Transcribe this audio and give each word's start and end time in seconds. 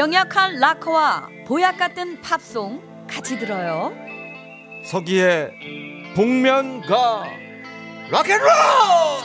병약한 0.00 0.58
락커와 0.60 1.28
보약 1.46 1.76
같은 1.76 2.18
팝송 2.22 2.80
같이 3.06 3.38
들어요. 3.38 3.92
서기의 4.86 5.50
복면가 6.16 7.24
락앤롤 8.10 8.48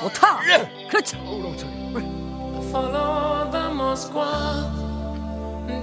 좋다. 0.02 0.40
예. 0.50 0.88
그렇죠. 0.90 1.18
Follow 2.68 3.50
the 3.52 3.68
Moskva 3.72 4.66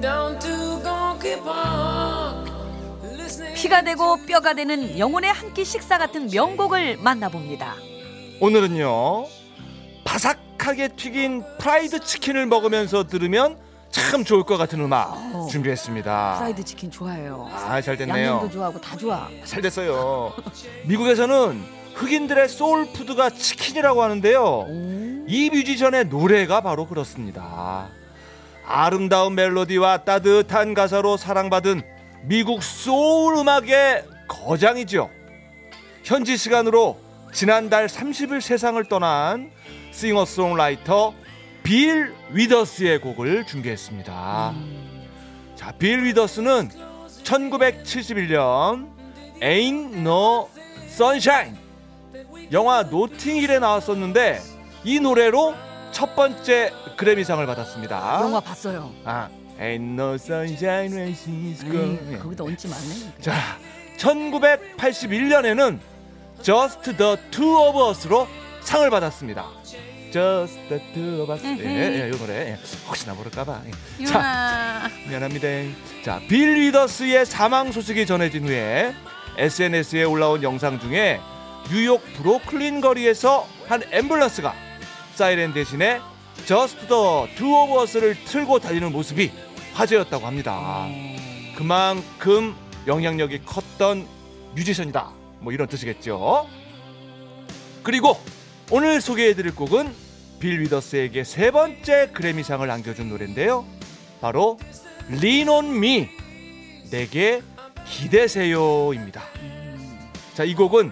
down 0.02 0.38
to 0.38 0.82
Gonky 0.82 1.40
Park. 1.43 2.52
Listening 3.15 3.54
피가 3.62 3.80
되고 3.84 4.18
뼈가 4.27 4.52
되는 4.52 4.98
영혼의 4.98 5.32
한 5.32 5.54
끼 5.54 5.65
식사 5.65 5.96
같은 5.96 6.29
명곡을 6.30 6.99
만나봅니다. 6.99 7.77
오늘은요 8.43 9.24
바삭하게 10.04 10.88
튀긴 10.96 11.45
프라이드 11.59 12.01
치킨을 12.01 12.45
먹으면서 12.45 13.04
들으면 13.06 13.56
참 13.93 14.24
좋을 14.24 14.43
것 14.43 14.57
같은 14.57 14.80
음악 14.80 15.12
어. 15.35 15.46
준비했습니다. 15.51 16.37
프라이드 16.38 16.65
치킨 16.65 16.90
좋아해요. 16.90 17.48
아 17.52 17.80
잘 17.80 17.96
됐네요. 17.96 18.16
양념도 18.26 18.51
좋아하고 18.51 18.80
다 18.80 18.96
좋아. 18.96 19.29
잘 19.45 19.60
됐어요. 19.62 20.32
미국에서는 20.87 21.62
흑인들의 21.95 22.49
소울 22.49 22.90
푸드가 22.93 23.30
치킨이라고 23.30 24.02
하는데요. 24.02 24.66
이 25.29 25.51
뮤지션의 25.52 26.07
노래가 26.07 26.62
바로 26.62 26.87
그렇습니다. 26.87 27.90
아름다운 28.65 29.34
멜로디와 29.34 29.99
따뜻한 30.04 30.73
가사로 30.74 31.16
사랑받은 31.18 31.82
미국 32.24 32.62
소울 32.62 33.37
음악의 33.38 34.04
거장이죠. 34.29 35.10
현지 36.02 36.37
시간으로 36.38 36.99
지난달 37.32 37.88
30일 37.88 38.40
세상을 38.40 38.82
떠난 38.87 39.51
싱어송라이터 39.90 41.12
빌 41.63 42.13
위더스의 42.30 43.01
곡을 43.01 43.46
준비했습니다. 43.46 44.55
자, 45.57 45.73
빌 45.79 46.02
위더스는 46.05 46.71
1971년 47.23 48.91
Ain't 49.41 49.96
No 49.99 50.49
Sunshine 50.87 51.57
영화 52.51 52.83
노팅힐에 52.83 53.59
나왔었는데 53.60 54.40
이 54.85 54.99
노래로 55.01 55.55
첫 55.93 56.16
번째 56.16 56.73
그래미상을 56.96 57.45
받았습니다. 57.46 58.21
영화 58.23 58.40
봤어요. 58.40 58.93
아, 59.05 59.29
Ain't 59.59 59.93
No 59.93 60.15
Sunshine 60.15 60.93
when 60.96 61.13
she's 61.15 61.60
gone. 61.60 62.18
거기다 62.18 62.45
얹지 62.45 62.68
말네. 62.68 63.21
자, 63.21 63.59
1981년에는 63.99 65.78
Just 66.43 66.97
the 66.97 67.16
Two 67.31 67.56
of 67.56 67.78
Us로 67.78 68.27
상을 68.62 68.88
받았습니다. 68.91 69.47
Just 70.12 70.60
the 70.69 70.81
Two 70.93 71.23
of 71.23 71.33
Us. 71.33 71.43
예, 71.45 72.03
예, 72.05 72.09
이 72.09 72.19
노래 72.19 72.50
예, 72.50 72.59
혹시나 72.87 73.15
모를까봐. 73.15 73.62
예. 74.00 74.05
자. 74.05 74.91
미안합니다. 75.09 75.49
자, 76.05 76.21
빌 76.28 76.53
리더스의 76.55 77.25
사망 77.25 77.73
소식이 77.73 78.05
전해진 78.06 78.47
후에 78.47 78.95
SNS에 79.39 80.05
올라온 80.05 80.43
영상 80.43 80.78
중에 80.78 81.19
뉴욕 81.71 82.03
브로클린 82.15 82.83
거리에서 82.83 83.49
한 83.69 83.81
앰뷸런스가 83.81 84.53
사이렌 85.15 85.55
대신에 85.55 86.00
Just 86.44 86.87
the 86.89 87.34
Two 87.37 87.55
of 87.55 87.83
Us를 87.83 88.15
틀고 88.27 88.59
달리는 88.59 88.93
모습이 88.93 89.33
화제였다고 89.73 90.27
합니다. 90.27 90.87
그만큼 91.56 92.55
영향력이 92.87 93.44
컸던 93.47 94.06
뮤지션이다. 94.55 95.11
뭐 95.41 95.53
이런 95.53 95.69
뜻이겠죠. 95.69 96.47
그리고 97.83 98.19
오늘 98.75 99.03
소개해드릴 99.03 99.55
곡은 99.55 99.94
빌 100.41 100.60
위더스에게 100.62 101.25
세 101.25 101.50
번째 101.50 102.09
그래미상을 102.15 102.71
안겨준 102.71 103.10
노래인데요. 103.10 103.66
바로 104.22 104.59
Lean 105.10 105.50
on 105.50 105.66
Me 105.77 106.09
내게 106.91 107.43
기대세요입니다. 107.87 109.21
자, 110.32 110.44
이 110.44 110.55
곡은 110.55 110.91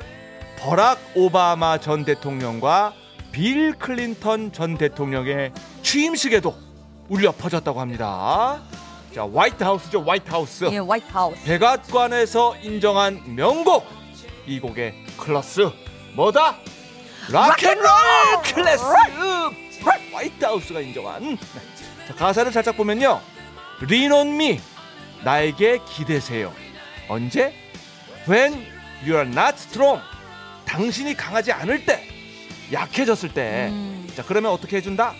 버락 0.58 0.98
오바마 1.14 1.78
전 1.78 2.04
대통령과 2.04 2.92
빌 3.32 3.72
클린턴 3.72 4.52
전 4.52 4.76
대통령의 4.76 5.54
취임식에도 5.80 6.54
울려 7.08 7.32
퍼졌다고 7.32 7.80
합니다. 7.80 8.60
자, 9.14 9.26
White 9.26 9.53
House죠, 9.53 10.02
White 10.02 10.31
House. 10.31 10.64
예, 10.70 10.76
White 10.76 11.06
House. 11.06 11.42
백악관에서 11.44 12.56
인정한 12.62 13.22
명곡 13.34 13.86
이 14.46 14.60
곡의 14.60 14.92
클래스 15.16 15.70
뭐다? 16.14 16.58
락앤롤 17.28 17.86
클래스! 18.54 18.82
화이트하우스가 20.12 20.80
인정한. 20.80 21.22
네. 21.36 22.06
자, 22.08 22.14
가사를 22.14 22.50
살짝 22.52 22.76
보면요. 22.76 23.20
Lean 23.80 24.20
on 24.20 24.40
me 24.40 24.60
나에게 25.24 25.80
기대세요. 25.88 26.52
언제? 27.08 27.54
When 28.28 28.52
you 29.02 29.14
are 29.14 29.26
not 29.28 29.54
strong. 29.56 30.02
당신이 30.66 31.14
강하지 31.16 31.52
않을 31.52 31.84
때 31.84 32.06
약해졌을 32.72 33.32
때. 33.32 33.68
음. 33.70 34.08
자, 34.14 34.22
그러면 34.26 34.52
어떻게 34.52 34.76
해준다? 34.76 35.14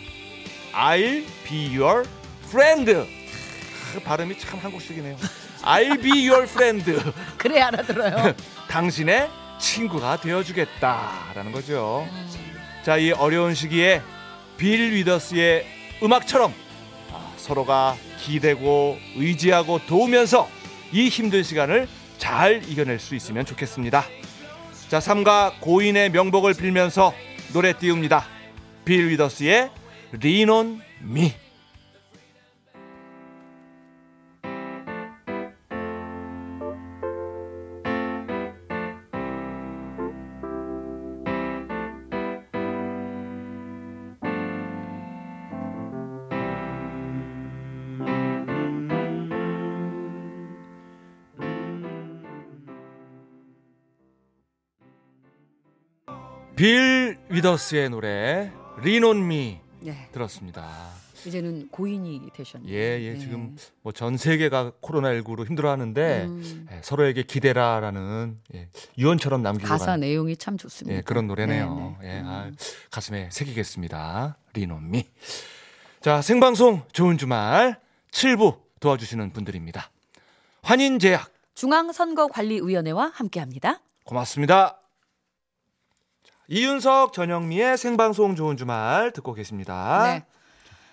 I'll 0.72 1.24
be 1.44 1.76
your 1.76 2.06
friend. 2.46 2.92
아, 2.92 4.00
발음이 4.04 4.38
참 4.38 4.58
한국식이네요. 4.60 5.16
I'll 5.62 6.00
be 6.02 6.28
your 6.28 6.44
friend. 6.44 6.84
그래 7.36 7.60
알아들어요. 7.60 8.34
당신의 8.68 9.28
친구가 9.60 10.20
되어주겠다라는 10.20 11.52
거죠. 11.52 12.06
자, 12.82 12.96
이 12.96 13.12
어려운 13.12 13.54
시기에 13.54 14.02
빌 14.56 14.92
위더스의 14.92 15.66
음악처럼 16.02 16.52
아, 17.12 17.32
서로가 17.36 17.96
기대고 18.18 18.98
의지하고 19.16 19.80
도우면서 19.86 20.48
이 20.92 21.08
힘든 21.08 21.42
시간을 21.42 21.88
잘 22.18 22.62
이겨낼 22.68 22.98
수 22.98 23.14
있으면 23.14 23.44
좋겠습니다. 23.44 24.04
자, 24.88 25.00
삼가 25.00 25.54
고인의 25.60 26.10
명복을 26.10 26.54
빌면서 26.54 27.14
노래 27.52 27.72
띄웁니다. 27.72 28.26
빌 28.84 29.08
위더스의 29.08 29.70
리논 30.12 30.80
미. 31.00 31.32
빌 56.60 57.16
위더스의 57.30 57.88
노래 57.88 58.52
리논 58.82 59.26
미 59.26 59.58
네, 59.80 60.10
들었습니다. 60.12 60.90
이제는 61.24 61.70
고인이 61.70 62.28
되셨네요. 62.34 62.70
예, 62.70 63.00
예, 63.00 63.12
네. 63.14 63.18
지금 63.18 63.56
뭐 63.80 63.94
전 63.94 64.18
세계가 64.18 64.72
코로나19로 64.82 65.46
힘들어하는데 65.46 66.24
음. 66.26 66.66
예, 66.70 66.80
서로에게 66.82 67.22
기대라라는 67.22 68.40
예, 68.54 68.68
유언처럼 68.98 69.42
남기고 69.42 69.66
가사 69.66 69.86
간 69.86 70.00
내용이 70.00 70.36
참 70.36 70.58
좋습니다. 70.58 70.98
예, 70.98 71.00
그런 71.00 71.26
노래네요. 71.28 71.96
네, 72.02 72.06
네. 72.06 72.14
예, 72.18 72.22
아, 72.26 72.50
가슴에 72.90 73.30
새기겠습니다. 73.32 74.36
리논미. 74.52 75.06
자, 76.02 76.20
생방송 76.20 76.82
좋은 76.92 77.16
주말 77.16 77.80
7부 78.10 78.58
도와주시는 78.80 79.32
분들입니다. 79.32 79.90
환인제약 80.60 81.32
중앙선거관리위원회와 81.54 83.12
함께합니다. 83.14 83.80
고맙습니다. 84.04 84.79
자, 86.50 86.56
이윤석 86.56 87.12
전영미의 87.12 87.78
생방송 87.78 88.34
좋은 88.34 88.56
주말 88.56 89.12
듣고 89.12 89.34
계십니다. 89.34 90.02
네. 90.04 90.24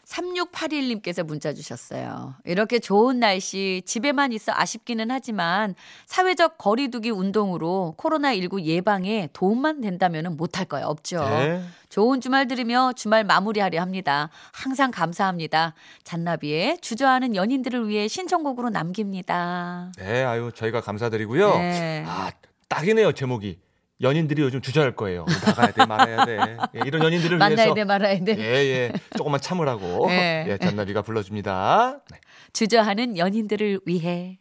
3681님께서 0.05 1.23
문자 1.23 1.51
주셨어요. 1.53 2.35
이렇게 2.45 2.79
좋은 2.79 3.19
날씨 3.19 3.81
집에만 3.85 4.31
있어 4.31 4.53
아쉽기는 4.55 5.11
하지만 5.11 5.75
사회적 6.05 6.57
거리두기 6.57 7.09
운동으로 7.09 7.95
코로나19 7.97 8.63
예방에 8.63 9.27
도움만 9.33 9.81
된다면 9.81 10.37
못할 10.37 10.63
거예요. 10.65 10.87
없죠. 10.87 11.27
네. 11.27 11.61
좋은 11.89 12.21
주말 12.21 12.47
들으며 12.47 12.93
주말 12.95 13.25
마무리하려 13.25 13.81
합니다. 13.81 14.29
항상 14.53 14.91
감사합니다. 14.91 15.73
잔나비의 16.03 16.79
주저하는 16.79 17.35
연인들을 17.35 17.89
위해 17.89 18.07
신청곡으로 18.07 18.69
남깁니다. 18.69 19.91
네, 19.97 20.23
아유 20.23 20.51
저희가 20.55 20.79
감사드리고요. 20.79 21.57
네. 21.57 22.05
아 22.07 22.31
딱이네요 22.69 23.11
제목이. 23.11 23.66
연인들이 24.01 24.41
요즘 24.43 24.61
주저할 24.61 24.95
거예요. 24.95 25.25
나가야 25.45 25.71
돼 25.71 25.85
말아야 25.85 26.25
돼. 26.25 26.57
예, 26.75 26.81
이런 26.85 27.03
연인들을 27.03 27.37
만나야 27.37 27.55
위해서 27.55 27.73
돼 27.73 27.83
말아야 27.83 28.19
돼. 28.23 28.37
예, 28.37 28.43
예. 28.43 28.91
조금만 29.17 29.41
참으라고. 29.41 30.07
네. 30.07 30.45
예, 30.47 30.57
잔나비가 30.57 31.01
불러줍니다. 31.01 32.01
네. 32.11 32.19
주저하는 32.53 33.17
연인들을 33.17 33.81
위해. 33.85 34.39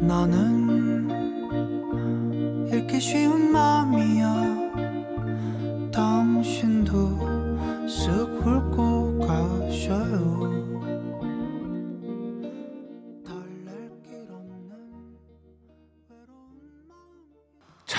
너는 0.00 1.10
읽기 2.72 3.00
쉬운 3.00 3.52
마음이야 3.52 4.55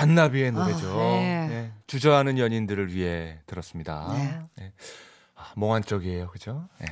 잔나비의 0.08 0.52
노래죠. 0.52 0.88
아, 1.00 1.20
네. 1.20 1.48
네, 1.50 1.72
주저하는 1.88 2.38
연인들을 2.38 2.94
위해 2.94 3.40
들었습니다. 3.46 4.14
네. 4.14 4.40
네. 4.58 4.74
아, 5.36 5.52
몽환 5.56 5.84
쪽이에요, 5.84 6.30
그죠? 6.30 6.68
네. 6.80 6.88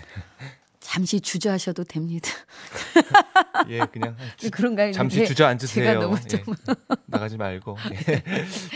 잠시 0.79 1.19
주저하셔도 1.19 1.83
됩니다. 1.85 2.29
예, 3.69 3.79
그냥 3.91 4.15
주- 4.37 4.51
그런가요? 4.51 4.91
잠시 4.91 5.19
네. 5.19 5.25
주저앉으세요. 5.25 5.85
제가 5.85 5.99
너무 5.99 6.17
예. 6.23 6.27
좀. 6.27 6.43
나가지 7.07 7.37
말고. 7.37 7.75
예. 7.91 8.23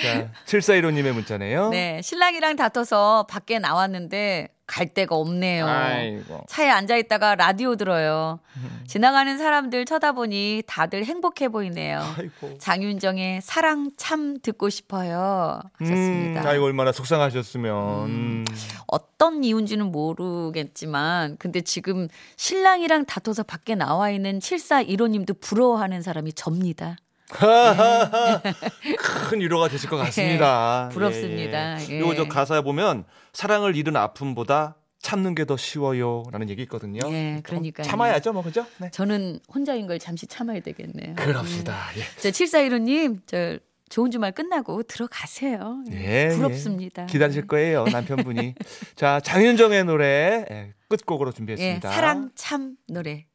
자, 0.02 0.32
7415님의 0.46 1.12
문자네요. 1.12 1.70
네, 1.70 2.02
신랑이랑 2.02 2.56
다퉈서 2.56 3.28
밖에 3.30 3.60
나왔는데 3.60 4.48
갈 4.70 4.88
데가 4.88 5.16
없네요. 5.16 5.66
아이고. 5.66 6.44
차에 6.48 6.70
앉아 6.70 6.96
있다가 6.98 7.34
라디오 7.34 7.76
들어요. 7.76 8.40
지나가는 8.86 9.36
사람들 9.36 9.86
쳐다보니 9.86 10.64
다들 10.68 11.06
행복해 11.06 11.50
보이네요. 11.50 12.02
아이고. 12.18 12.58
장윤정의 12.60 13.42
사랑 13.42 13.90
참 13.98 14.38
듣고 14.40 14.70
싶어요. 14.70 15.60
하셨습니다. 15.80 16.42
음, 16.42 16.48
아이고 16.48 16.66
얼마나 16.66 16.92
속상하셨으면. 16.92 18.06
음. 18.06 18.46
어떤 18.86 19.44
이유인지는 19.44 19.88
모르겠지만, 19.92 21.38
근데 21.40 21.62
지금 21.62 22.08
신랑이랑 22.38 23.06
다퉈서 23.06 23.44
밖에 23.44 23.74
나와 23.74 24.12
있는 24.12 24.38
7415님도 24.38 25.42
부러워하는 25.42 26.04
사람이 26.04 26.34
접니다. 26.34 26.96
큰 29.30 29.40
위로가 29.42 29.68
되실 29.68 29.90
것 29.90 29.98
같습니다. 29.98 30.88
네, 30.90 30.94
부럽습니다. 30.94 31.80
예, 31.82 31.86
예. 31.90 31.96
예. 31.96 32.00
그리고 32.00 32.16
저 32.16 32.28
가사에 32.28 32.62
보면 32.62 33.06
사랑을 33.34 33.76
잃은 33.76 33.96
아픔보다 33.96 34.76
참는 35.02 35.34
게 35.36 35.46
더 35.46 35.56
쉬워요라는 35.56 36.50
얘기 36.50 36.62
있거든요. 36.64 37.00
예, 37.06 37.36
조금 37.38 37.42
그러니까요. 37.44 37.88
참아야죠, 37.88 38.34
뭐 38.34 38.44
그죠? 38.44 38.66
네. 38.80 38.90
저는 38.92 39.40
혼자인 39.54 39.88
걸 39.88 39.98
잠시 40.00 40.28
참아야 40.28 40.60
되겠네요. 40.60 41.16
그럽시다. 41.16 41.78
예. 41.98 42.02
저 42.20 42.30
7415님, 42.30 43.22
저 43.26 43.58
좋은 43.90 44.12
주말 44.12 44.32
끝나고 44.34 44.84
들어가세요. 44.84 45.84
예, 45.92 46.30
부럽습니다. 46.36 47.04
예. 47.04 47.08
기다리실 47.08 47.48
거예요, 47.48 47.86
남편분이. 47.86 48.56
자, 48.96 49.20
장윤정의 49.22 49.86
노래 49.86 50.46
예, 50.52 50.74
끝곡으로 50.90 51.30
예, 51.32 51.36
준비했습니다. 51.36 51.92
사랑 51.92 52.30
참 52.36 52.76
노래. 52.90 53.26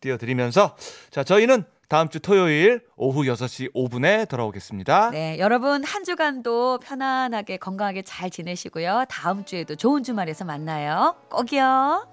띄워드리면서 0.00 0.76
자, 1.10 1.22
저희는 1.22 1.64
다음 1.92 2.08
주 2.08 2.20
토요일 2.20 2.80
오후 2.96 3.24
6시 3.24 3.74
5분에 3.74 4.26
돌아오겠습니다. 4.26 5.10
네, 5.10 5.38
여러분 5.38 5.84
한 5.84 6.04
주간도 6.04 6.78
편안하게 6.78 7.58
건강하게 7.58 8.00
잘 8.00 8.30
지내시고요. 8.30 9.04
다음 9.10 9.44
주에도 9.44 9.76
좋은 9.76 10.02
주말에서 10.02 10.46
만나요. 10.46 11.16
꼭이요. 11.28 12.11